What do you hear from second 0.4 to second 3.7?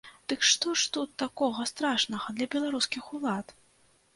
што ж тут такога страшнага для беларускіх улад?